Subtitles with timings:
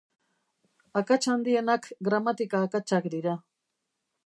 [1.01, 3.39] Akats handienak gramatika akatsak dira.